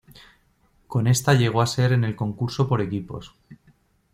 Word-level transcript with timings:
Con 0.87 1.05
esta 1.05 1.35
llegó 1.35 1.61
a 1.61 1.67
ser 1.67 1.91
en 1.93 2.03
el 2.03 2.15
concurso 2.15 2.67
por 2.67 2.81
equipos. 2.81 3.35